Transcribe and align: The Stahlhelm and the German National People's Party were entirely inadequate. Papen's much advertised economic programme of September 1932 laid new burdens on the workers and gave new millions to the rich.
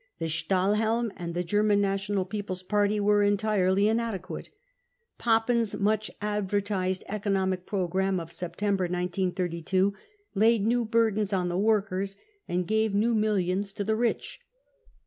The 0.17 0.25
Stahlhelm 0.29 1.11
and 1.15 1.35
the 1.35 1.43
German 1.43 1.79
National 1.79 2.25
People's 2.25 2.63
Party 2.63 2.99
were 2.99 3.21
entirely 3.21 3.87
inadequate. 3.87 4.49
Papen's 5.19 5.77
much 5.77 6.09
advertised 6.23 7.03
economic 7.07 7.67
programme 7.67 8.19
of 8.19 8.33
September 8.33 8.85
1932 8.85 9.93
laid 10.33 10.65
new 10.65 10.85
burdens 10.85 11.33
on 11.33 11.49
the 11.49 11.57
workers 11.59 12.17
and 12.47 12.65
gave 12.65 12.95
new 12.95 13.13
millions 13.13 13.73
to 13.73 13.83
the 13.83 13.95
rich. 13.95 14.39